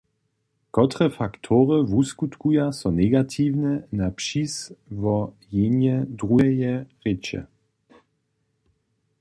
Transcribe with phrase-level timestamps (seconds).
[0.75, 7.41] Kotre faktory wuskutkuja so negatiwnje na přiswojenje druheje rěče?